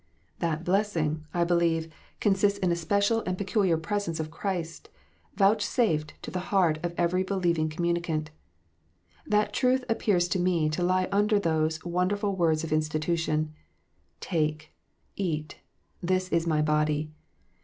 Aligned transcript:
That 0.39 0.63
blessing, 0.63 1.27
I 1.31 1.43
believe, 1.43 1.83
con 2.21 2.33
THE 2.33 2.37
EEAL 2.39 2.41
PRESENCE. 2.41 2.57
199 2.57 2.57
sists 2.57 2.63
in 2.63 2.71
a 2.71 2.75
special 2.75 3.21
and 3.27 3.37
peculiar 3.37 3.77
presence 3.77 4.19
of 4.19 4.31
Christ, 4.31 4.89
vouchsafed 5.35 6.15
to 6.23 6.31
the 6.31 6.39
heart 6.49 6.79
of 6.83 6.95
every 6.97 7.21
believing 7.21 7.69
communicant. 7.69 8.31
That 9.27 9.53
truth 9.53 9.85
appears 9.87 10.27
to 10.29 10.39
me 10.39 10.69
to 10.69 10.81
lie 10.81 11.07
under 11.11 11.37
those 11.37 11.85
wonderful 11.85 12.35
words 12.35 12.63
of 12.63 12.73
institution," 12.73 13.53
Take, 14.31 14.73
eat: 15.17 15.59
this 16.01 16.29
is 16.29 16.47
My 16.47 16.63
body." 16.63 17.11